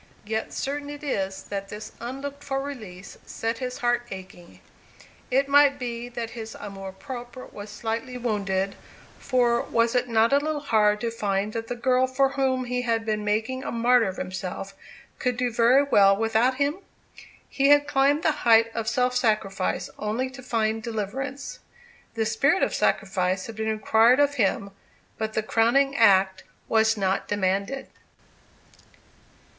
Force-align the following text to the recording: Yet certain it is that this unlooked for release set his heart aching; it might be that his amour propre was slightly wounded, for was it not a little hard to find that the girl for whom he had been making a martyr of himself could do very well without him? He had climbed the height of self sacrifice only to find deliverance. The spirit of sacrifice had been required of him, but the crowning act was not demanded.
Yet 0.25 0.51
certain 0.51 0.89
it 0.89 1.03
is 1.03 1.43
that 1.43 1.69
this 1.69 1.91
unlooked 2.01 2.43
for 2.43 2.59
release 2.59 3.19
set 3.23 3.59
his 3.59 3.77
heart 3.85 4.07
aching; 4.09 4.59
it 5.29 5.47
might 5.47 5.77
be 5.77 6.09
that 6.09 6.31
his 6.31 6.57
amour 6.59 6.91
propre 6.91 7.45
was 7.53 7.69
slightly 7.69 8.17
wounded, 8.17 8.73
for 9.19 9.61
was 9.61 9.93
it 9.93 10.09
not 10.09 10.33
a 10.33 10.39
little 10.39 10.59
hard 10.61 11.01
to 11.01 11.11
find 11.11 11.53
that 11.53 11.67
the 11.67 11.75
girl 11.75 12.07
for 12.07 12.29
whom 12.29 12.65
he 12.65 12.81
had 12.81 13.05
been 13.05 13.23
making 13.23 13.63
a 13.63 13.71
martyr 13.71 14.07
of 14.07 14.17
himself 14.17 14.73
could 15.19 15.37
do 15.37 15.51
very 15.51 15.83
well 15.83 16.17
without 16.17 16.55
him? 16.55 16.79
He 17.47 17.67
had 17.69 17.87
climbed 17.87 18.23
the 18.23 18.31
height 18.41 18.71
of 18.73 18.87
self 18.87 19.15
sacrifice 19.15 19.87
only 19.99 20.31
to 20.31 20.41
find 20.41 20.81
deliverance. 20.81 21.59
The 22.15 22.25
spirit 22.25 22.63
of 22.63 22.73
sacrifice 22.73 23.45
had 23.45 23.55
been 23.55 23.69
required 23.69 24.19
of 24.19 24.33
him, 24.33 24.71
but 25.19 25.33
the 25.33 25.43
crowning 25.43 25.95
act 25.95 26.43
was 26.67 26.97
not 26.97 27.27
demanded. 27.27 27.87